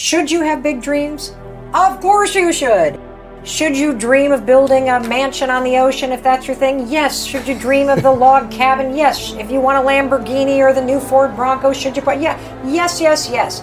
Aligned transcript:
Should 0.00 0.30
you 0.30 0.40
have 0.40 0.62
big 0.62 0.80
dreams? 0.80 1.34
Of 1.74 2.00
course 2.00 2.34
you 2.34 2.54
should. 2.54 2.98
Should 3.44 3.76
you 3.76 3.92
dream 3.92 4.32
of 4.32 4.46
building 4.46 4.88
a 4.88 4.98
mansion 4.98 5.50
on 5.50 5.62
the 5.62 5.76
ocean 5.76 6.10
if 6.10 6.22
that's 6.22 6.46
your 6.46 6.56
thing? 6.56 6.88
Yes. 6.88 7.22
Should 7.26 7.46
you 7.46 7.54
dream 7.54 7.90
of 7.90 8.02
the 8.02 8.10
log 8.10 8.50
cabin? 8.60 8.96
Yes. 8.96 9.34
If 9.34 9.50
you 9.50 9.60
want 9.60 9.76
a 9.76 9.86
Lamborghini 9.86 10.56
or 10.60 10.72
the 10.72 10.82
new 10.82 11.00
Ford 11.00 11.36
Bronco, 11.36 11.74
should 11.74 11.98
you 11.98 12.02
yeah. 12.18 12.38
Yes, 12.66 12.98
yes, 12.98 13.28
yes. 13.30 13.62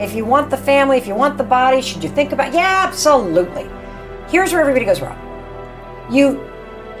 If 0.00 0.14
you 0.14 0.24
want 0.24 0.48
the 0.48 0.56
family, 0.56 0.96
if 0.96 1.06
you 1.06 1.14
want 1.14 1.36
the 1.36 1.44
body, 1.44 1.82
should 1.82 2.02
you 2.02 2.08
think 2.08 2.32
about 2.32 2.54
Yeah, 2.54 2.86
absolutely. 2.88 3.68
Here's 4.30 4.52
where 4.52 4.62
everybody 4.62 4.86
goes 4.86 5.02
wrong. 5.02 5.18
You 6.10 6.42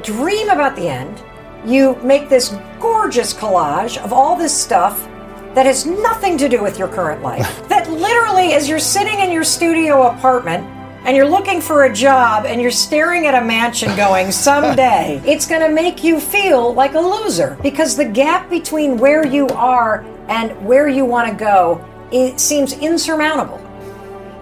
dream 0.02 0.50
about 0.50 0.76
the 0.76 0.86
end, 0.86 1.22
you 1.64 1.94
make 2.02 2.28
this 2.28 2.54
gorgeous 2.78 3.32
collage 3.32 3.96
of 3.96 4.12
all 4.12 4.36
this 4.36 4.54
stuff 4.54 5.08
that 5.54 5.64
has 5.64 5.86
nothing 5.86 6.36
to 6.38 6.48
do 6.48 6.62
with 6.62 6.78
your 6.78 6.88
current 6.88 7.22
life. 7.22 7.66
literally, 7.98 8.52
as 8.54 8.68
you're 8.68 8.78
sitting 8.78 9.18
in 9.20 9.30
your 9.30 9.44
studio 9.44 10.08
apartment 10.08 10.64
and 11.04 11.16
you're 11.16 11.28
looking 11.28 11.60
for 11.60 11.84
a 11.84 11.92
job 11.92 12.46
and 12.46 12.60
you're 12.60 12.70
staring 12.70 13.26
at 13.26 13.34
a 13.34 13.44
mansion 13.44 13.94
going, 13.96 14.30
someday, 14.30 15.20
it's 15.26 15.46
going 15.46 15.60
to 15.60 15.68
make 15.68 16.04
you 16.04 16.20
feel 16.20 16.72
like 16.72 16.94
a 16.94 17.00
loser 17.00 17.58
because 17.62 17.96
the 17.96 18.04
gap 18.04 18.48
between 18.48 18.96
where 18.96 19.26
you 19.26 19.46
are 19.48 20.04
and 20.28 20.50
where 20.66 20.88
you 20.88 21.04
want 21.04 21.28
to 21.28 21.34
go 21.34 21.84
it 22.10 22.40
seems 22.40 22.72
insurmountable. 22.78 23.60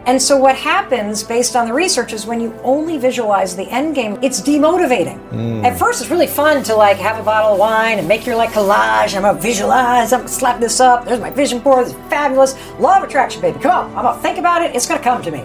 And 0.07 0.23
so 0.23 0.37
what 0.37 0.55
happens 0.55 1.25
based 1.25 1.57
on 1.57 1.67
the 1.67 1.75
research 1.75 2.13
is 2.13 2.27
when 2.27 2.41
you 2.41 2.57
only 2.63 2.97
visualize 2.97 3.57
the 3.57 3.69
end 3.71 3.97
game, 3.97 4.17
it's 4.23 4.41
demotivating. 4.41 5.19
Mm. 5.31 5.65
At 5.65 5.77
first 5.77 6.01
it's 6.01 6.13
really 6.13 6.29
fun 6.29 6.63
to 6.63 6.77
like 6.77 6.97
have 6.99 7.19
a 7.19 7.25
bottle 7.25 7.55
of 7.55 7.59
wine 7.59 7.99
and 7.99 8.07
make 8.07 8.25
your 8.25 8.37
like 8.37 8.51
collage. 8.51 9.17
I'm 9.17 9.23
gonna 9.23 9.41
visualize, 9.41 10.13
I'm 10.13 10.21
gonna 10.21 10.29
slap 10.29 10.61
this 10.61 10.79
up, 10.79 11.05
there's 11.07 11.19
my 11.19 11.31
vision 11.31 11.59
board, 11.59 11.89
it's 11.89 11.97
fabulous. 12.09 12.55
Law 12.79 12.99
of 12.99 13.03
attraction, 13.03 13.43
baby. 13.43 13.59
Come 13.59 13.73
on, 13.73 13.97
I'm 13.97 14.05
gonna 14.05 14.23
think 14.23 14.39
about 14.39 14.63
it, 14.63 14.77
it's 14.77 14.87
gonna 14.87 15.03
come 15.03 15.23
to 15.23 15.31
me. 15.33 15.41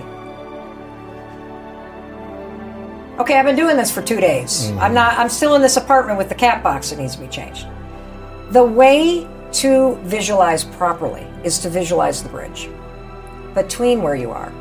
Okay, 3.20 3.40
I've 3.40 3.46
been 3.46 3.56
doing 3.56 3.78
this 3.78 3.90
for 3.90 4.04
two 4.04 4.22
days. 4.22 4.70
Mm. 4.70 4.80
I'm 4.80 4.94
not 4.94 5.18
I'm 5.18 5.30
still 5.30 5.56
in 5.56 5.64
this 5.64 5.78
apartment 5.78 6.20
with 6.20 6.30
the 6.30 6.36
cat 6.36 6.62
box 6.62 6.92
that 6.92 7.00
needs 7.00 7.16
to 7.16 7.22
be 7.22 7.28
changed. 7.28 7.66
The 8.52 8.64
way 8.64 9.28
to 9.54 9.96
visualize 10.04 10.64
properly 10.64 11.26
is 11.44 11.58
to 11.60 11.70
visualize 11.70 12.22
the 12.22 12.30
bridge 12.30 12.70
between 13.56 14.02
where 14.02 14.16
you 14.16 14.30
are 14.30 14.54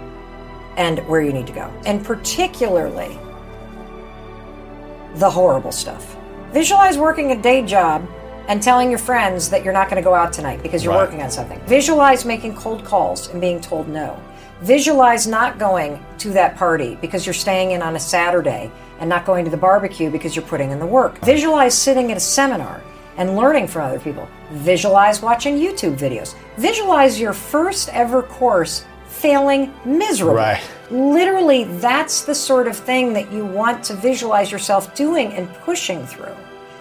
and 0.77 0.99
where 1.09 1.23
you 1.23 1.33
need 1.33 1.47
to 1.47 1.53
go. 1.53 1.73
And 1.87 2.05
particularly 2.05 3.19
the 5.17 5.31
horrible 5.31 5.73
stuff. 5.73 6.17
Visualize 6.53 6.99
working 6.99 7.33
a 7.33 7.41
day 7.41 7.65
job 7.65 8.09
and 8.49 8.63
telling 8.63 8.91
your 8.91 8.99
friends 8.99 9.49
that 9.51 9.65
you're 9.65 9.73
not 9.73 9.89
going 9.89 10.03
to 10.03 10.05
go 10.05 10.15
out 10.15 10.33
tonight 10.33 10.63
because 10.63 10.83
you're 10.83 10.93
right. 10.93 11.05
working 11.05 11.23
on 11.23 11.31
something. 11.31 11.61
Visualize 11.67 12.25
making 12.25 12.55
cold 12.57 12.85
calls 12.85 13.29
and 13.29 13.41
being 13.41 13.61
told 13.61 13.89
no. 13.89 14.21
Visualize 14.61 15.27
not 15.27 15.59
going 15.59 16.05
to 16.19 16.31
that 16.31 16.57
party 16.57 16.97
because 17.01 17.25
you're 17.25 17.33
staying 17.33 17.71
in 17.71 17.83
on 17.83 17.97
a 17.97 18.01
Saturday 18.01 18.71
and 18.99 19.09
not 19.09 19.25
going 19.25 19.45
to 19.45 19.51
the 19.51 19.57
barbecue 19.57 20.11
because 20.11 20.37
you're 20.37 20.45
putting 20.45 20.71
in 20.71 20.79
the 20.79 20.87
work. 20.87 21.19
Visualize 21.21 21.77
sitting 21.77 22.11
at 22.11 22.17
a 22.17 22.21
seminar 22.21 22.83
and 23.17 23.37
learning 23.37 23.67
from 23.69 23.83
other 23.83 24.01
people. 24.01 24.29
Visualize 24.53 25.23
watching 25.23 25.57
YouTube 25.57 25.97
videos. 25.97 26.35
Visualize 26.57 27.19
your 27.19 27.33
first 27.33 27.89
ever 27.91 28.23
course 28.23 28.85
failing 29.21 29.73
miserably. 29.85 30.37
Right. 30.37 30.71
Literally, 30.91 31.65
that's 31.65 32.23
the 32.23 32.35
sort 32.35 32.67
of 32.67 32.77
thing 32.77 33.13
that 33.13 33.31
you 33.31 33.45
want 33.45 33.85
to 33.85 33.95
visualize 33.95 34.51
yourself 34.51 34.95
doing 34.95 35.33
and 35.35 35.53
pushing 35.65 36.07
through 36.07 36.35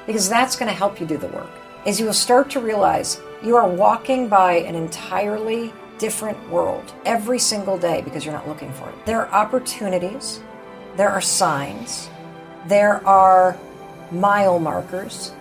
because 0.05 0.29
that's 0.29 0.55
going 0.55 0.71
to 0.71 0.75
help 0.75 0.99
you 0.99 1.05
do 1.05 1.17
the 1.17 1.27
work. 1.27 1.49
As 1.85 1.99
you 1.99 2.05
will 2.05 2.13
start 2.13 2.49
to 2.51 2.59
realize 2.59 3.21
you 3.43 3.55
are 3.55 3.69
walking 3.69 4.27
by 4.27 4.53
an 4.53 4.75
entirely 4.75 5.73
different 5.97 6.49
world 6.49 6.93
every 7.05 7.39
single 7.39 7.77
day 7.77 8.01
because 8.01 8.25
you're 8.25 8.33
not 8.33 8.47
looking 8.47 8.71
for 8.73 8.89
it. 8.89 9.05
There 9.05 9.25
are 9.25 9.31
opportunities, 9.33 10.41
there 10.95 11.09
are 11.09 11.21
signs, 11.21 12.09
there 12.67 13.05
are 13.05 13.57
mile 14.11 14.59
markers 14.59 15.33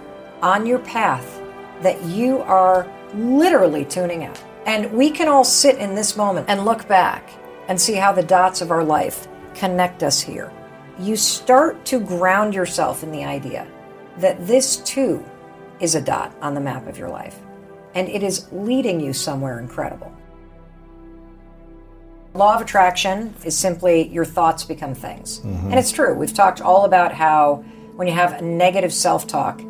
on 0.42 0.66
your 0.66 0.80
path 0.80 1.40
that 1.82 2.02
you 2.04 2.40
are 2.42 2.86
literally 3.14 3.84
tuning 3.84 4.24
out. 4.24 4.42
And 4.68 4.92
we 4.92 5.10
can 5.10 5.28
all 5.28 5.44
sit 5.44 5.78
in 5.78 5.94
this 5.94 6.14
moment 6.14 6.50
and 6.50 6.66
look 6.66 6.86
back 6.86 7.30
and 7.68 7.80
see 7.80 7.94
how 7.94 8.12
the 8.12 8.22
dots 8.22 8.60
of 8.60 8.70
our 8.70 8.84
life 8.84 9.26
connect 9.54 10.02
us 10.02 10.20
here. 10.20 10.52
You 10.98 11.16
start 11.16 11.86
to 11.86 11.98
ground 11.98 12.54
yourself 12.54 13.02
in 13.02 13.10
the 13.10 13.24
idea 13.24 13.66
that 14.18 14.46
this 14.46 14.76
too 14.76 15.24
is 15.80 15.94
a 15.94 16.02
dot 16.02 16.36
on 16.42 16.52
the 16.52 16.60
map 16.60 16.86
of 16.86 16.98
your 16.98 17.08
life, 17.08 17.38
and 17.94 18.10
it 18.10 18.22
is 18.22 18.46
leading 18.52 19.00
you 19.00 19.14
somewhere 19.14 19.58
incredible. 19.58 20.12
Law 22.34 22.54
of 22.54 22.60
attraction 22.60 23.34
is 23.46 23.56
simply 23.56 24.08
your 24.08 24.26
thoughts 24.26 24.64
become 24.64 24.94
things. 24.94 25.38
Mm-hmm. 25.38 25.68
And 25.68 25.78
it's 25.78 25.90
true. 25.90 26.12
We've 26.12 26.34
talked 26.34 26.60
all 26.60 26.84
about 26.84 27.14
how 27.14 27.64
when 27.96 28.06
you 28.06 28.12
have 28.12 28.34
a 28.34 28.42
negative 28.42 28.92
self 28.92 29.26
talk, 29.26 29.62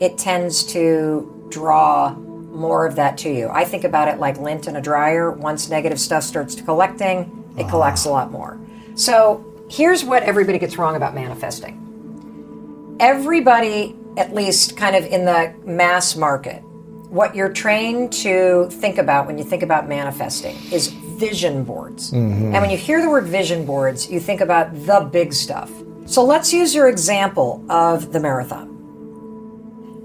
it 0.00 0.16
tends 0.16 0.64
to 0.72 1.46
draw 1.50 2.16
more 2.50 2.86
of 2.86 2.96
that 2.96 3.18
to 3.18 3.30
you. 3.30 3.48
I 3.48 3.64
think 3.64 3.84
about 3.84 4.08
it 4.08 4.18
like 4.18 4.38
lint 4.38 4.66
in 4.66 4.76
a 4.76 4.80
dryer. 4.80 5.30
Once 5.30 5.68
negative 5.68 6.00
stuff 6.00 6.22
starts 6.22 6.54
to 6.56 6.62
collecting, 6.62 7.18
it 7.56 7.62
uh-huh. 7.62 7.70
collects 7.70 8.04
a 8.04 8.10
lot 8.10 8.30
more. 8.30 8.58
So 8.94 9.44
here's 9.70 10.04
what 10.04 10.22
everybody 10.22 10.58
gets 10.58 10.78
wrong 10.78 10.96
about 10.96 11.14
manifesting. 11.14 12.96
Everybody, 13.00 13.96
at 14.16 14.34
least 14.34 14.76
kind 14.76 14.96
of 14.96 15.04
in 15.04 15.24
the 15.24 15.54
mass 15.64 16.16
market, 16.16 16.62
what 17.10 17.34
you're 17.34 17.52
trained 17.52 18.12
to 18.12 18.68
think 18.70 18.98
about 18.98 19.26
when 19.26 19.38
you 19.38 19.44
think 19.44 19.62
about 19.62 19.88
manifesting 19.88 20.56
is 20.72 20.88
vision 20.88 21.64
boards. 21.64 22.10
Mm-hmm. 22.10 22.54
And 22.54 22.54
when 22.54 22.70
you 22.70 22.76
hear 22.76 23.00
the 23.00 23.08
word 23.08 23.24
vision 23.24 23.64
boards, 23.64 24.10
you 24.10 24.20
think 24.20 24.40
about 24.40 24.74
the 24.86 25.00
big 25.00 25.32
stuff. 25.32 25.70
So 26.06 26.24
let's 26.24 26.52
use 26.52 26.74
your 26.74 26.88
example 26.88 27.64
of 27.68 28.12
the 28.12 28.20
marathon. 28.20 28.77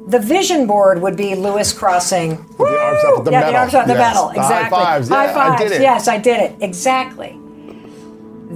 The 0.07 0.19
vision 0.19 0.67
board 0.67 1.01
would 1.01 1.15
be 1.15 1.33
Lewis 1.33 1.71
crossing. 1.71 2.45
The 2.57 2.65
arms 2.65 3.03
up 3.05 3.19
at 3.19 3.25
the 3.25 3.31
yeah, 3.31 3.51
the 3.51 3.57
arms 3.57 3.73
up 3.73 3.87
the 3.87 3.93
yes. 3.93 4.13
medal. 4.13 4.29
Exactly. 4.29 4.77
high 4.77 4.85
fives. 4.85 5.09
Yeah, 5.09 5.15
high 5.15 5.33
fives. 5.33 5.61
I 5.61 5.63
did 5.63 5.71
it. 5.71 5.81
Yes, 5.81 6.07
I 6.07 6.17
did 6.17 6.39
it. 6.41 6.55
Exactly. 6.61 7.39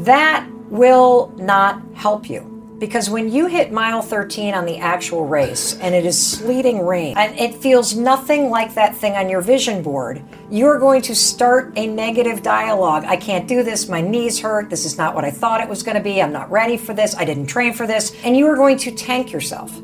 That 0.04 0.48
will 0.70 1.34
not 1.38 1.82
help 1.94 2.30
you. 2.30 2.54
Because 2.80 3.10
when 3.10 3.32
you 3.32 3.48
hit 3.48 3.72
mile 3.72 4.04
13 4.04 4.54
on 4.54 4.66
the 4.68 4.78
actual 4.78 5.26
race 5.26 5.80
and 5.80 5.96
it 5.96 6.06
is 6.06 6.20
sleeting 6.22 6.86
rain 6.86 7.18
and 7.18 7.36
it 7.40 7.56
feels 7.56 7.96
nothing 7.96 8.52
like 8.52 8.76
that 8.76 8.96
thing 8.96 9.14
on 9.14 9.30
your 9.30 9.42
vision 9.42 9.82
board, 9.82 10.24
you're 10.52 10.78
going 10.78 11.02
to 11.04 11.16
start 11.16 11.74
a 11.76 11.88
negative 11.88 12.44
dialogue. 12.44 13.04
I 13.06 13.16
can't 13.16 13.48
do 13.48 13.64
this. 13.64 13.90
My 13.90 14.02
knees 14.02 14.40
hurt. 14.40 14.70
This 14.70 14.86
is 14.86 14.96
not 14.96 15.16
what 15.16 15.26
I 15.26 15.32
thought 15.32 15.62
it 15.62 15.68
was 15.68 15.82
going 15.82 15.98
to 15.98 16.04
be. 16.04 16.22
I'm 16.22 16.32
not 16.32 16.52
ready 16.52 16.78
for 16.78 16.94
this. 16.94 17.16
I 17.16 17.26
didn't 17.26 17.48
train 17.48 17.74
for 17.74 17.88
this. 17.88 18.16
And 18.24 18.38
you 18.38 18.46
are 18.46 18.56
going 18.56 18.78
to 18.78 18.92
tank 18.92 19.32
yourself. 19.32 19.82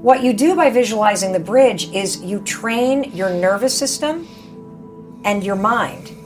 What 0.00 0.22
you 0.22 0.32
do 0.32 0.56
by 0.56 0.70
visualizing 0.70 1.32
the 1.32 1.40
bridge 1.40 1.92
is 1.92 2.22
you 2.22 2.40
train 2.40 3.12
your 3.12 3.28
nervous 3.28 3.76
system 3.76 4.26
and 5.26 5.44
your 5.44 5.56
mind 5.56 6.16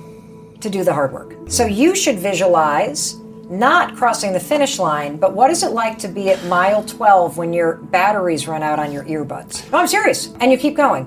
to 0.60 0.70
do 0.70 0.84
the 0.84 0.92
hard 0.92 1.12
work. 1.12 1.34
So 1.48 1.66
you 1.66 1.96
should 1.96 2.20
visualize 2.20 3.16
not 3.50 3.96
crossing 3.96 4.32
the 4.32 4.38
finish 4.38 4.78
line, 4.78 5.16
but 5.16 5.34
what 5.34 5.50
is 5.50 5.64
it 5.64 5.72
like 5.72 5.98
to 5.98 6.08
be 6.08 6.30
at 6.30 6.44
mile 6.44 6.84
12 6.84 7.36
when 7.36 7.52
your 7.52 7.78
batteries 7.78 8.46
run 8.46 8.62
out 8.62 8.78
on 8.78 8.92
your 8.92 9.02
earbuds? 9.06 9.68
No, 9.72 9.78
I'm 9.78 9.88
serious. 9.88 10.32
And 10.38 10.52
you 10.52 10.56
keep 10.56 10.76
going. 10.76 11.06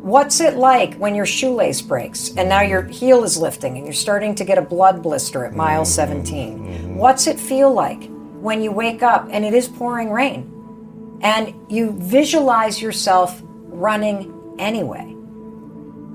What's 0.00 0.40
it 0.40 0.56
like 0.56 0.94
when 0.94 1.14
your 1.14 1.26
shoelace 1.26 1.82
breaks 1.82 2.34
and 2.38 2.48
now 2.48 2.62
your 2.62 2.84
heel 2.84 3.22
is 3.22 3.36
lifting 3.36 3.76
and 3.76 3.84
you're 3.84 3.92
starting 3.92 4.34
to 4.36 4.44
get 4.46 4.56
a 4.56 4.62
blood 4.62 5.02
blister 5.02 5.44
at 5.44 5.54
mile 5.54 5.82
mm-hmm. 5.82 6.24
17? 6.24 6.96
What's 6.96 7.26
it 7.26 7.38
feel 7.38 7.70
like 7.70 8.08
when 8.40 8.62
you 8.62 8.72
wake 8.72 9.02
up 9.02 9.28
and 9.30 9.44
it 9.44 9.52
is 9.52 9.68
pouring 9.68 10.10
rain 10.10 10.51
and 11.22 11.54
you 11.70 11.92
visualize 11.92 12.82
yourself 12.82 13.40
running 13.44 14.56
anyway? 14.58 15.16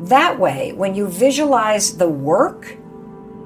That 0.08 0.40
way, 0.40 0.74
when 0.74 0.94
you 0.94 1.08
visualize 1.08 1.98
the 1.98 2.08
work, 2.08 2.78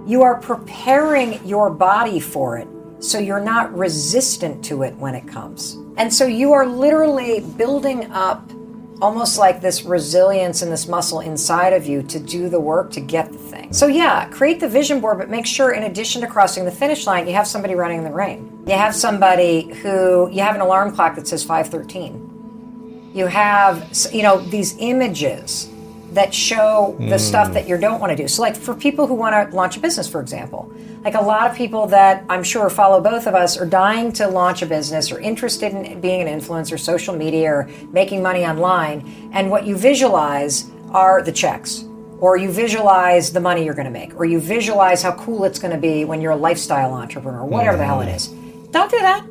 you 0.05 0.21
are 0.23 0.39
preparing 0.39 1.45
your 1.47 1.69
body 1.69 2.19
for 2.19 2.57
it 2.57 2.67
so 2.99 3.17
you're 3.19 3.39
not 3.39 3.75
resistant 3.75 4.63
to 4.65 4.83
it 4.83 4.95
when 4.95 5.15
it 5.15 5.27
comes. 5.27 5.77
And 5.97 6.13
so 6.13 6.25
you 6.25 6.53
are 6.53 6.65
literally 6.65 7.39
building 7.39 8.11
up 8.11 8.51
almost 9.01 9.37
like 9.37 9.61
this 9.61 9.83
resilience 9.83 10.61
and 10.61 10.71
this 10.71 10.87
muscle 10.87 11.21
inside 11.21 11.73
of 11.73 11.85
you 11.85 12.03
to 12.03 12.19
do 12.19 12.49
the 12.49 12.59
work 12.59 12.91
to 12.91 13.01
get 13.01 13.31
the 13.31 13.37
thing. 13.37 13.73
So 13.73 13.87
yeah, 13.87 14.27
create 14.29 14.59
the 14.59 14.69
vision 14.69 14.99
board, 14.99 15.17
but 15.17 15.29
make 15.29 15.45
sure 15.45 15.71
in 15.71 15.83
addition 15.83 16.21
to 16.21 16.27
crossing 16.27 16.65
the 16.65 16.71
finish 16.71 17.07
line, 17.07 17.27
you 17.27 17.33
have 17.33 17.47
somebody 17.47 17.73
running 17.73 17.97
in 17.97 18.03
the 18.03 18.11
rain. 18.11 18.63
You 18.67 18.73
have 18.73 18.95
somebody 18.95 19.73
who 19.81 20.29
you 20.31 20.41
have 20.41 20.55
an 20.55 20.61
alarm 20.61 20.93
clock 20.93 21.15
that 21.15 21.27
says 21.27 21.43
513. 21.43 23.11
You 23.13 23.27
have 23.27 23.91
you 24.11 24.21
know 24.21 24.37
these 24.37 24.75
images 24.79 25.70
that 26.11 26.33
show 26.33 26.95
the 26.99 27.17
stuff 27.17 27.49
mm. 27.49 27.53
that 27.53 27.67
you 27.67 27.77
don't 27.77 27.99
want 27.99 28.11
to 28.11 28.15
do. 28.15 28.27
So 28.27 28.41
like 28.41 28.55
for 28.55 28.73
people 28.73 29.07
who 29.07 29.13
want 29.13 29.49
to 29.49 29.55
launch 29.55 29.77
a 29.77 29.79
business 29.79 30.07
for 30.09 30.19
example, 30.19 30.71
like 31.03 31.15
a 31.15 31.21
lot 31.21 31.49
of 31.49 31.55
people 31.55 31.87
that 31.87 32.23
I'm 32.29 32.43
sure 32.43 32.69
follow 32.69 33.01
both 33.01 33.27
of 33.27 33.33
us 33.33 33.57
are 33.57 33.65
dying 33.65 34.11
to 34.13 34.27
launch 34.27 34.61
a 34.61 34.65
business 34.65 35.11
or 35.11 35.19
interested 35.19 35.73
in 35.73 35.99
being 35.99 36.27
an 36.27 36.39
influencer, 36.39 36.79
social 36.79 37.15
media, 37.15 37.51
or 37.51 37.69
making 37.91 38.21
money 38.21 38.45
online. 38.45 39.31
And 39.33 39.49
what 39.49 39.65
you 39.65 39.75
visualize 39.75 40.69
are 40.91 41.23
the 41.23 41.31
checks, 41.31 41.85
or 42.19 42.37
you 42.37 42.51
visualize 42.51 43.31
the 43.31 43.39
money 43.39 43.65
you're 43.65 43.73
going 43.73 43.85
to 43.85 43.91
make, 43.91 44.13
or 44.19 44.25
you 44.25 44.39
visualize 44.39 45.01
how 45.01 45.13
cool 45.13 45.45
it's 45.45 45.57
going 45.57 45.73
to 45.73 45.79
be 45.79 46.05
when 46.05 46.21
you're 46.21 46.33
a 46.33 46.35
lifestyle 46.35 46.93
entrepreneur, 46.93 47.43
whatever 47.45 47.77
the 47.77 47.85
hell 47.85 48.01
it 48.01 48.07
mm. 48.07 48.15
is. 48.15 48.27
Don't 48.69 48.91
do 48.91 48.99
that. 48.99 49.30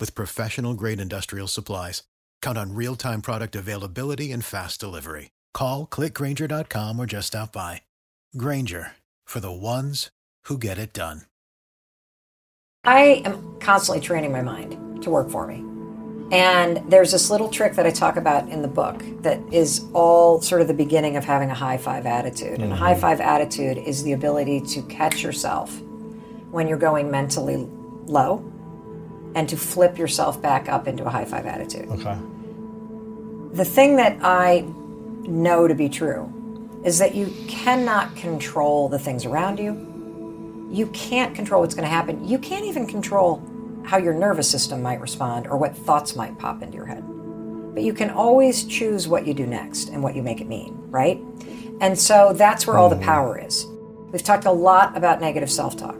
with 0.00 0.16
professional 0.16 0.74
grade 0.74 1.00
industrial 1.00 1.46
supplies. 1.46 2.02
Count 2.42 2.58
on 2.58 2.74
real 2.74 2.96
time 2.96 3.22
product 3.22 3.54
availability 3.54 4.32
and 4.32 4.44
fast 4.44 4.80
delivery. 4.80 5.30
Call 5.54 5.86
clickgrainger.com 5.86 6.98
or 6.98 7.06
just 7.06 7.28
stop 7.28 7.52
by. 7.52 7.82
Grainger 8.36 8.96
for 9.24 9.40
the 9.40 9.52
ones 9.52 10.10
who 10.44 10.58
get 10.58 10.76
it 10.78 10.92
done. 10.92 11.22
I 12.84 13.22
am 13.26 13.58
constantly 13.60 14.00
training 14.00 14.32
my 14.32 14.42
mind 14.42 15.02
to 15.02 15.10
work 15.10 15.30
for 15.30 15.46
me. 15.46 15.64
And 16.32 16.80
there's 16.90 17.12
this 17.12 17.28
little 17.28 17.48
trick 17.48 17.74
that 17.74 17.86
I 17.86 17.90
talk 17.90 18.16
about 18.16 18.48
in 18.48 18.62
the 18.62 18.68
book 18.68 19.02
that 19.22 19.40
is 19.52 19.84
all 19.92 20.40
sort 20.40 20.62
of 20.62 20.68
the 20.68 20.74
beginning 20.74 21.16
of 21.16 21.24
having 21.24 21.50
a 21.50 21.54
high 21.54 21.76
five 21.76 22.06
attitude. 22.06 22.60
And 22.60 22.64
a 22.64 22.66
mm-hmm. 22.66 22.74
high 22.76 22.94
five 22.94 23.20
attitude 23.20 23.78
is 23.78 24.02
the 24.04 24.12
ability 24.12 24.60
to 24.62 24.82
catch 24.82 25.22
yourself 25.22 25.80
when 26.50 26.68
you're 26.68 26.78
going 26.78 27.10
mentally 27.10 27.56
low 28.06 28.49
and 29.34 29.48
to 29.48 29.56
flip 29.56 29.98
yourself 29.98 30.40
back 30.40 30.68
up 30.68 30.88
into 30.88 31.04
a 31.04 31.10
high 31.10 31.24
five 31.24 31.46
attitude. 31.46 31.88
Okay. 31.88 32.16
The 33.52 33.64
thing 33.64 33.96
that 33.96 34.18
I 34.22 34.64
know 35.26 35.68
to 35.68 35.74
be 35.74 35.88
true 35.88 36.32
is 36.84 36.98
that 36.98 37.14
you 37.14 37.34
cannot 37.46 38.14
control 38.16 38.88
the 38.88 38.98
things 38.98 39.24
around 39.24 39.58
you. 39.58 39.86
You 40.70 40.86
can't 40.88 41.34
control 41.34 41.60
what's 41.62 41.74
going 41.74 41.84
to 41.84 41.90
happen. 41.90 42.26
You 42.26 42.38
can't 42.38 42.64
even 42.64 42.86
control 42.86 43.42
how 43.84 43.98
your 43.98 44.14
nervous 44.14 44.48
system 44.48 44.82
might 44.82 45.00
respond 45.00 45.46
or 45.46 45.56
what 45.56 45.76
thoughts 45.76 46.14
might 46.14 46.38
pop 46.38 46.62
into 46.62 46.76
your 46.76 46.86
head. 46.86 47.04
But 47.74 47.82
you 47.82 47.92
can 47.92 48.10
always 48.10 48.64
choose 48.64 49.08
what 49.08 49.26
you 49.26 49.34
do 49.34 49.46
next 49.46 49.88
and 49.88 50.02
what 50.02 50.14
you 50.14 50.22
make 50.22 50.40
it 50.40 50.48
mean, 50.48 50.78
right? 50.90 51.20
And 51.80 51.98
so 51.98 52.32
that's 52.32 52.66
where 52.66 52.78
all 52.78 52.88
the 52.88 52.96
hmm. 52.96 53.04
power 53.04 53.38
is. 53.38 53.66
We've 54.12 54.22
talked 54.22 54.44
a 54.44 54.50
lot 54.50 54.96
about 54.96 55.20
negative 55.20 55.50
self 55.50 55.76
talk. 55.76 55.96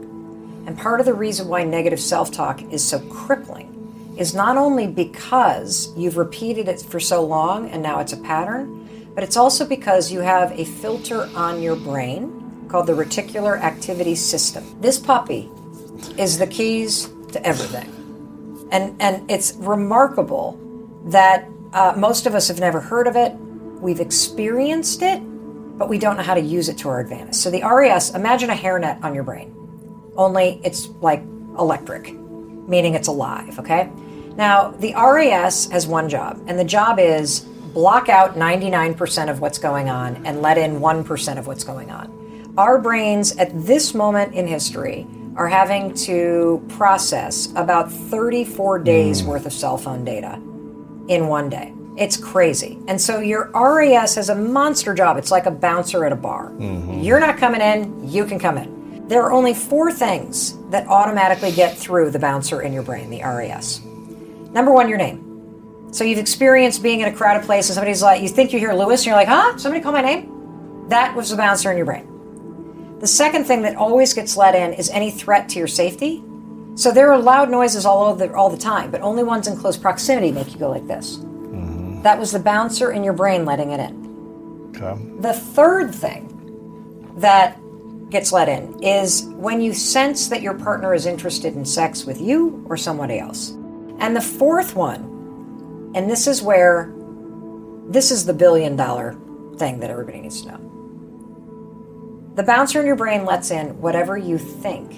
And 0.67 0.77
part 0.77 1.01
of 1.01 1.07
the 1.07 1.15
reason 1.15 1.49
why 1.49 1.65
negative 1.65 2.01
self 2.01 2.31
talk 2.31 2.63
is 2.71 2.87
so 2.87 2.99
crippling 3.09 4.15
is 4.19 4.35
not 4.35 4.57
only 4.57 4.87
because 4.87 5.93
you've 5.97 6.17
repeated 6.17 6.69
it 6.69 6.81
for 6.81 7.01
so 7.01 7.25
long 7.25 7.71
and 7.71 7.83
now 7.83 8.01
it's 8.01 8.13
a 8.13 8.19
pattern, 8.19 8.89
but 9.15 9.25
it's 9.25 9.37
also 9.37 9.67
because 9.67 10.13
you 10.13 10.21
have 10.21 10.53
a 10.59 10.65
filter 10.65 11.29
on 11.35 11.63
your 11.63 11.77
brain 11.77 12.67
called 12.69 12.87
the 12.87 12.93
reticular 12.93 13.59
activating 13.59 14.17
system. 14.17 14.65
This 14.81 14.99
puppy 14.99 15.51
is 16.17 16.39
the 16.39 16.47
keys 16.47 17.09
to 17.33 17.45
everything. 17.45 17.89
And, 18.71 19.01
and 19.01 19.29
it's 19.31 19.55
remarkable 19.55 20.59
that 21.07 21.49
uh, 21.73 21.95
most 21.97 22.27
of 22.27 22.35
us 22.35 22.47
have 22.49 22.61
never 22.61 22.79
heard 22.79 23.07
of 23.07 23.17
it. 23.17 23.35
We've 23.81 24.01
experienced 24.01 25.03
it, 25.03 25.19
but 25.79 25.89
we 25.89 25.99
don't 25.99 26.17
know 26.17 26.23
how 26.23 26.35
to 26.35 26.41
use 26.41 26.69
it 26.69 26.79
to 26.79 26.89
our 26.89 27.01
advantage. 27.01 27.35
So 27.35 27.51
the 27.51 27.63
RAS, 27.63 28.15
imagine 28.15 28.51
a 28.51 28.55
hairnet 28.55 29.03
on 29.03 29.15
your 29.15 29.25
brain 29.25 29.57
only 30.17 30.61
it's 30.65 30.89
like 31.01 31.23
electric, 31.59 32.15
meaning 32.69 32.95
it's 32.95 33.09
alive, 33.09 33.59
okay? 33.59 33.91
Now, 34.37 34.71
the 34.71 34.95
RAS 34.95 35.71
has 35.71 35.87
one 35.87 36.09
job, 36.09 36.43
and 36.47 36.59
the 36.59 36.65
job 36.65 36.99
is 36.99 37.41
block 37.75 38.09
out 38.09 38.35
99% 38.35 39.31
of 39.31 39.41
what's 39.41 39.59
going 39.59 39.89
on 39.89 40.25
and 40.27 40.43
let 40.43 40.59
in 40.59 40.81
1% 40.81 41.39
of 41.39 41.47
what's 41.47 41.65
going 41.65 41.91
on. 41.91 42.55
Our 42.59 42.81
brains 42.81 43.37
at 43.37 43.51
this 43.65 43.95
moment 43.95 44.35
in 44.35 44.47
history 44.47 45.07
are 45.37 45.49
having 45.49 45.95
to 45.95 46.65
process 46.69 47.53
about 47.55 47.91
34 47.91 48.81
days 48.81 49.21
hmm. 49.21 49.29
worth 49.29 49.47
of 49.47 49.53
cell 49.53 49.79
phone 49.79 50.05
data 50.05 50.35
in 51.09 51.29
one 51.29 51.49
day. 51.49 51.73
It's 51.97 52.17
crazy. 52.17 52.79
And 52.89 53.01
so 53.01 53.21
your 53.21 53.51
RAS 53.53 54.15
has 54.15 54.29
a 54.29 54.35
monster 54.35 54.95
job. 54.95 55.17
It's 55.17 55.31
like 55.31 55.47
a 55.47 55.51
bouncer 55.51 56.05
at 56.05 56.13
a 56.13 56.17
bar. 56.17 56.51
Mm-hmm. 56.51 57.01
You're 57.01 57.21
not 57.21 57.37
coming 57.37 57.61
in, 57.61 58.09
you 58.09 58.25
can 58.25 58.39
come 58.39 58.57
in. 58.57 58.80
There 59.11 59.25
are 59.25 59.33
only 59.33 59.55
four 59.55 59.91
things 59.91 60.57
that 60.69 60.87
automatically 60.87 61.51
get 61.51 61.77
through 61.77 62.13
the 62.13 62.19
bouncer 62.21 62.63
in 62.63 62.73
your 62.73 62.85
brain, 62.85 63.11
the 63.11 63.21
RAS. 63.23 63.81
Number 64.53 64.73
one, 64.73 64.89
your 64.89 64.99
name. 64.99 65.89
So 65.91 66.05
you've 66.05 66.21
experienced 66.21 66.81
being 66.81 67.01
in 67.01 67.09
a 67.09 67.13
crowded 67.13 67.45
place 67.45 67.69
and 67.69 67.75
somebody's 67.75 68.03
like, 68.03 68.23
you 68.23 68.29
think 68.29 68.53
you 68.53 68.61
hear 68.61 68.73
Lewis 68.73 69.01
and 69.01 69.07
you're 69.07 69.17
like, 69.17 69.27
huh? 69.27 69.59
Somebody 69.59 69.83
call 69.83 69.91
my 69.91 70.01
name? 70.01 70.87
That 70.91 71.17
was 71.17 71.31
the 71.31 71.37
bouncer 71.37 71.73
in 71.73 71.77
your 71.77 71.87
brain. 71.87 72.99
The 73.01 73.07
second 73.09 73.47
thing 73.47 73.63
that 73.63 73.75
always 73.75 74.15
gets 74.15 74.37
let 74.37 74.55
in 74.55 74.75
is 74.75 74.89
any 74.91 75.11
threat 75.11 75.49
to 75.49 75.59
your 75.59 75.67
safety. 75.67 76.23
So 76.77 76.93
there 76.93 77.13
are 77.13 77.19
loud 77.19 77.51
noises 77.51 77.85
all 77.85 78.05
over 78.05 78.37
all 78.37 78.49
the 78.49 78.57
time, 78.57 78.93
but 78.93 79.01
only 79.01 79.25
ones 79.25 79.49
in 79.49 79.57
close 79.57 79.77
proximity 79.77 80.31
make 80.31 80.53
you 80.53 80.59
go 80.61 80.71
like 80.71 80.87
this. 80.87 81.17
Mm-hmm. 81.17 82.03
That 82.03 82.17
was 82.17 82.31
the 82.31 82.39
bouncer 82.39 82.93
in 82.93 83.03
your 83.03 83.15
brain 83.15 83.45
letting 83.45 83.73
it 83.73 83.81
in. 83.81 84.73
Okay. 84.77 85.03
The 85.19 85.33
third 85.33 85.93
thing 85.93 86.29
that 87.17 87.59
gets 88.11 88.33
let 88.33 88.49
in 88.49 88.83
is 88.83 89.25
when 89.37 89.61
you 89.61 89.73
sense 89.73 90.29
that 90.29 90.43
your 90.43 90.55
partner 90.55 90.93
is 90.95 91.07
interested 91.07 91.55
in 91.55 91.65
sex 91.65 92.05
with 92.05 92.21
you 92.21 92.65
or 92.69 92.77
somebody 92.77 93.19
else. 93.19 93.51
And 93.99 94.17
the 94.17 94.21
fourth 94.21 94.75
one, 94.75 95.93
and 95.95 96.11
this 96.11 96.27
is 96.27 96.43
where 96.43 96.93
this 97.89 98.11
is 98.11 98.25
the 98.25 98.35
billion 98.35 98.77
dollar 98.77 99.17
thing 99.57 99.81
that 99.81 99.91
everybody 99.91 100.21
needs 100.21 100.43
to 100.43 100.49
know. 100.53 100.67
The 102.37 102.43
bouncer 102.43 102.81
in 102.81 102.87
your 102.87 102.97
brain 102.97 103.25
lets 103.25 103.51
in 103.51 103.81
whatever 103.81 104.17
you 104.17 104.39
think 104.39 104.91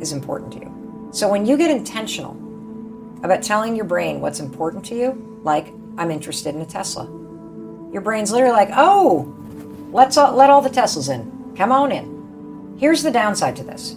is 0.00 0.12
important 0.12 0.52
to 0.52 0.60
you. 0.60 1.08
So 1.12 1.28
when 1.28 1.46
you 1.46 1.56
get 1.56 1.70
intentional 1.70 2.32
about 3.22 3.42
telling 3.42 3.74
your 3.74 3.86
brain 3.86 4.20
what's 4.20 4.40
important 4.40 4.84
to 4.86 4.94
you, 4.94 5.40
like, 5.42 5.68
I'm 5.96 6.10
interested 6.10 6.54
in 6.54 6.60
a 6.60 6.66
Tesla, 6.66 7.06
your 7.92 8.02
brain's 8.02 8.30
literally 8.32 8.52
like, 8.52 8.70
oh, 8.72 9.34
let's 9.92 10.16
all, 10.16 10.34
let 10.34 10.50
all 10.50 10.60
the 10.60 10.68
Teslas 10.68 11.12
in. 11.12 11.33
Come 11.56 11.72
on 11.72 11.92
in. 11.92 12.76
Here's 12.78 13.02
the 13.02 13.10
downside 13.10 13.56
to 13.56 13.64
this. 13.64 13.96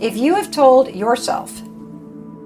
If 0.00 0.16
you 0.16 0.34
have 0.34 0.50
told 0.50 0.94
yourself 0.94 1.62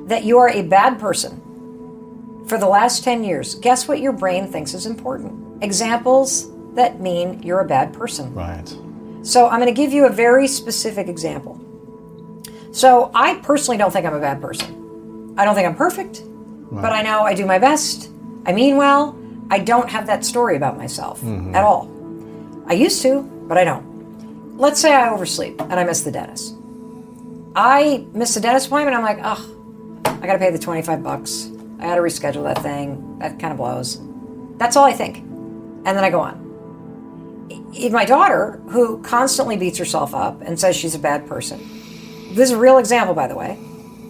that 0.06 0.24
you 0.24 0.38
are 0.38 0.48
a 0.48 0.62
bad 0.62 0.98
person 0.98 2.44
for 2.46 2.58
the 2.58 2.66
last 2.66 3.04
10 3.04 3.24
years, 3.24 3.54
guess 3.56 3.86
what 3.86 4.00
your 4.00 4.12
brain 4.12 4.50
thinks 4.50 4.74
is 4.74 4.86
important? 4.86 5.62
Examples 5.62 6.50
that 6.74 7.00
mean 7.00 7.42
you're 7.42 7.60
a 7.60 7.66
bad 7.66 7.92
person. 7.92 8.32
Right. 8.34 8.68
So 9.22 9.48
I'm 9.48 9.60
going 9.60 9.72
to 9.72 9.80
give 9.80 9.92
you 9.92 10.06
a 10.06 10.10
very 10.10 10.46
specific 10.46 11.08
example. 11.08 11.60
So 12.72 13.10
I 13.14 13.34
personally 13.36 13.78
don't 13.78 13.92
think 13.92 14.06
I'm 14.06 14.14
a 14.14 14.20
bad 14.20 14.40
person. 14.40 15.34
I 15.36 15.44
don't 15.44 15.54
think 15.54 15.66
I'm 15.66 15.76
perfect, 15.76 16.22
but 16.70 16.92
I 16.92 17.02
know 17.02 17.22
I 17.22 17.34
do 17.34 17.46
my 17.46 17.58
best. 17.58 18.10
I 18.46 18.52
mean 18.52 18.76
well. 18.76 19.16
I 19.50 19.58
don't 19.58 19.88
have 19.90 20.06
that 20.06 20.24
story 20.24 20.56
about 20.56 20.78
myself 20.78 21.20
mm-hmm. 21.20 21.54
at 21.54 21.64
all. 21.64 21.90
I 22.68 22.74
used 22.74 23.02
to, 23.02 23.22
but 23.48 23.58
I 23.58 23.64
don't. 23.64 23.89
Let's 24.60 24.80
say 24.80 24.94
I 24.94 25.10
oversleep 25.10 25.60
and 25.60 25.74
I 25.74 25.84
miss 25.84 26.02
the 26.02 26.12
dentist. 26.12 26.54
I 27.56 28.06
miss 28.12 28.34
the 28.34 28.40
dentist 28.40 28.66
appointment. 28.66 28.96
I'm 28.96 29.02
like, 29.02 29.18
oh, 29.22 30.02
I 30.04 30.26
got 30.26 30.34
to 30.34 30.38
pay 30.38 30.50
the 30.50 30.58
25 30.58 31.02
bucks. 31.02 31.50
I 31.78 31.84
got 31.84 31.94
to 31.96 32.02
reschedule 32.02 32.44
that 32.44 32.62
thing. 32.62 33.18
That 33.18 33.40
kind 33.40 33.52
of 33.52 33.56
blows. 33.56 34.00
That's 34.58 34.76
all 34.76 34.84
I 34.84 34.92
think. 34.92 35.16
And 35.18 35.86
then 35.86 36.04
I 36.04 36.10
go 36.10 36.20
on 36.20 36.50
if 37.72 37.92
my 37.92 38.04
daughter, 38.04 38.60
who 38.70 39.02
constantly 39.02 39.56
beats 39.56 39.78
herself 39.78 40.14
up 40.14 40.40
and 40.42 40.58
says 40.58 40.76
she's 40.76 40.94
a 40.94 40.98
bad 40.98 41.26
person, 41.26 41.58
this 42.34 42.50
is 42.50 42.52
a 42.52 42.58
real 42.58 42.78
example, 42.78 43.14
by 43.14 43.26
the 43.26 43.36
way. 43.36 43.58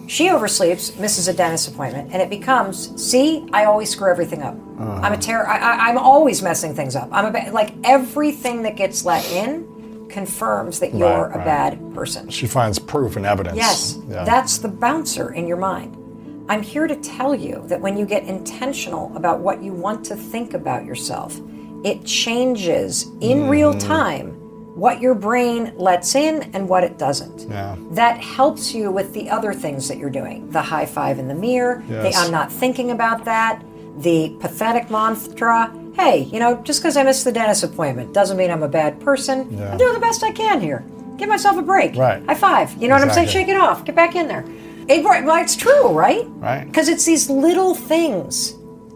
She 0.06 0.26
oversleeps, 0.26 0.98
misses 0.98 1.28
a 1.28 1.32
dentist 1.32 1.68
appointment, 1.68 2.12
and 2.12 2.20
it 2.20 2.28
becomes, 2.28 3.00
see, 3.00 3.46
I 3.52 3.64
always 3.64 3.90
screw 3.90 4.10
everything 4.10 4.42
up. 4.42 4.54
I'm 4.54 4.80
a 4.80 5.06
uh-huh. 5.06 5.16
terror. 5.16 5.46
I, 5.46 5.58
I, 5.58 5.88
I'm 5.88 5.98
always 5.98 6.42
messing 6.42 6.74
things 6.74 6.96
up. 6.96 7.08
I'm 7.12 7.26
a 7.26 7.30
ba- 7.30 7.50
like 7.52 7.74
everything 7.84 8.62
that 8.62 8.76
gets 8.76 9.04
let 9.04 9.24
in 9.30 9.69
confirms 10.10 10.78
that 10.80 10.94
you're 10.94 11.28
Right, 11.28 11.36
a 11.40 11.44
bad 11.44 11.78
person. 11.94 12.28
She 12.28 12.46
finds 12.46 12.78
proof 12.78 13.16
and 13.16 13.24
evidence. 13.24 13.56
Yes, 13.56 13.98
Yeah. 14.08 14.24
that's 14.24 14.58
the 14.58 14.68
bouncer 14.68 15.32
in 15.32 15.46
your 15.46 15.56
mind. 15.56 15.96
I'm 16.48 16.62
here 16.62 16.86
to 16.88 16.96
tell 16.96 17.34
you 17.34 17.62
that 17.68 17.80
when 17.80 17.96
you 17.96 18.04
get 18.04 18.24
intentional 18.24 19.12
about 19.16 19.38
what 19.40 19.62
you 19.62 19.72
want 19.72 20.04
to 20.06 20.16
think 20.16 20.52
about 20.54 20.84
yourself, 20.84 21.40
it 21.84 22.04
changes 22.04 23.06
in 23.20 23.48
real 23.48 23.70
Mm-hmm. 23.72 23.88
time 23.88 24.26
what 24.74 25.00
your 25.00 25.14
brain 25.14 25.72
lets 25.76 26.14
in 26.14 26.42
and 26.54 26.68
what 26.68 26.82
it 26.84 26.96
doesn't. 26.98 27.48
Yeah. 27.50 27.76
That 27.92 28.18
helps 28.20 28.74
you 28.74 28.90
with 28.90 29.12
the 29.12 29.28
other 29.28 29.52
things 29.52 29.88
that 29.88 29.98
you're 29.98 30.10
doing 30.10 30.48
the 30.50 30.62
high 30.62 30.86
five 30.86 31.18
in 31.18 31.28
the 31.28 31.34
mirror, 31.34 31.82
Yes. 31.88 32.14
the 32.14 32.20
I'm 32.20 32.30
not 32.30 32.50
thinking 32.52 32.90
about 32.92 33.24
that, 33.24 33.62
the 33.98 34.34
pathetic 34.40 34.90
mantra. 34.90 35.72
Hey, 36.00 36.22
you 36.32 36.40
know, 36.40 36.56
just 36.62 36.80
because 36.80 36.96
I 36.96 37.02
missed 37.02 37.24
the 37.24 37.32
dentist 37.32 37.62
appointment 37.62 38.14
doesn't 38.14 38.38
mean 38.38 38.50
I'm 38.50 38.62
a 38.62 38.68
bad 38.68 38.98
person. 39.00 39.54
Yeah. 39.54 39.72
I'm 39.72 39.76
doing 39.76 39.92
the 39.92 40.00
best 40.00 40.24
I 40.24 40.32
can 40.32 40.58
here. 40.58 40.82
Give 41.18 41.28
myself 41.28 41.58
a 41.58 41.62
break. 41.62 41.94
Right. 41.94 42.24
High 42.24 42.34
five. 42.34 42.72
You 42.80 42.88
know 42.88 42.94
what 42.94 43.02
I'm 43.06 43.12
saying? 43.12 43.28
Shake 43.28 43.48
it 43.48 43.56
off. 43.56 43.84
Get 43.84 43.94
back 43.94 44.14
in 44.14 44.26
there. 44.26 44.42
It, 44.88 45.04
right, 45.04 45.22
well, 45.22 45.36
it's 45.42 45.54
true, 45.54 45.88
right? 45.88 46.24
Right. 46.36 46.64
Because 46.64 46.88
it's 46.88 47.04
these 47.04 47.28
little 47.28 47.74
things. 47.74 48.54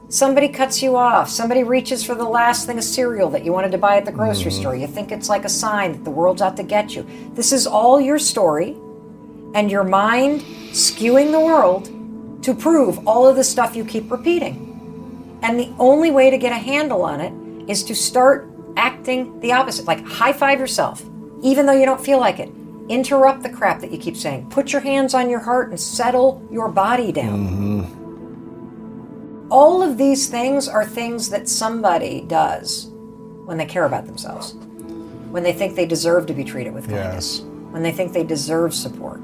Somebody 0.09 0.49
cuts 0.49 0.83
you 0.83 0.97
off. 0.97 1.29
Somebody 1.29 1.63
reaches 1.63 2.03
for 2.03 2.15
the 2.15 2.25
last 2.25 2.67
thing 2.67 2.79
of 2.79 2.85
cereal 2.85 3.29
that 3.31 3.45
you 3.45 3.53
wanted 3.53 3.73
to 3.73 3.79
buy 3.79 3.99
at 3.99 4.07
the 4.07 4.13
grocery 4.13 4.51
Mm-hmm. 4.51 4.61
store. 4.61 4.75
You 4.75 4.87
think 4.87 5.13
it's 5.13 5.29
like 5.29 5.45
a 5.45 5.49
sign 5.51 5.93
that 5.93 6.05
the 6.05 6.11
world's 6.11 6.41
out 6.41 6.57
to 6.57 6.63
get 6.63 6.95
you. 6.97 7.07
This 7.35 7.53
is 7.53 7.67
all 7.67 8.01
your 8.01 8.19
story 8.19 8.77
and 9.55 9.71
your 9.71 9.85
mind 9.85 10.41
skewing 10.73 11.33
the 11.33 11.41
world 11.41 11.91
to 12.45 12.55
prove 12.55 13.07
all 13.07 13.27
of 13.29 13.37
the 13.37 13.45
stuff 13.45 13.77
you 13.77 13.85
keep 13.85 14.11
repeating. 14.11 14.74
And 15.45 15.61
the 15.61 15.71
only 15.79 16.11
way 16.11 16.31
to 16.31 16.39
get 16.39 16.53
a 16.53 16.57
handle 16.57 17.03
on 17.03 17.21
it 17.21 17.33
is 17.71 17.85
to 17.85 17.95
start 17.95 18.49
acting 18.77 19.39
the 19.41 19.53
opposite. 19.53 19.87
Like 19.87 20.05
high 20.05 20.33
five 20.33 20.59
yourself, 20.59 21.05
even 21.43 21.67
though 21.67 21.75
you 21.75 21.85
don't 21.85 22.03
feel 22.05 22.19
like 22.19 22.39
it. 22.41 22.51
Interrupt 22.89 23.43
the 23.43 23.51
crap 23.51 23.81
that 23.81 23.93
you 23.93 23.99
keep 23.99 24.17
saying. 24.17 24.49
Put 24.51 24.73
your 24.73 24.81
hands 24.81 25.15
on 25.15 25.31
your 25.31 25.41
heart 25.41 25.69
and 25.71 25.79
settle 25.79 26.43
your 26.51 26.69
body 26.69 27.13
down. 27.13 27.49
Mm-hmm. 27.49 29.53
All 29.53 29.83
of 29.83 29.99
these 29.99 30.29
things 30.29 30.67
are 30.69 30.85
things 30.85 31.29
that 31.31 31.49
somebody 31.49 32.23
does 32.23 32.91
when 33.45 33.59
they 33.59 33.67
care 33.67 33.85
about 33.85 34.07
themselves, 34.07 34.55
when 35.31 35.43
they 35.43 35.53
think 35.53 35.77
they 35.77 35.87
deserve 35.87 36.27
to 36.27 36.35
be 36.35 36.45
treated 36.45 36.73
with 36.75 36.89
kindness, 36.89 37.41
Yes. 37.41 37.47
when 37.71 37.83
they 37.83 37.93
think 37.93 38.13
they 38.15 38.25
deserve 38.25 38.75
support, 38.75 39.21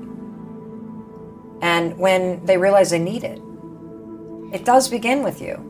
and 1.62 1.96
when 1.98 2.44
they 2.44 2.58
realize 2.58 2.90
they 2.90 2.98
need 2.98 3.24
it. 3.24 3.40
It 4.52 4.64
does 4.64 4.88
begin 4.88 5.22
with 5.22 5.40
you. 5.40 5.69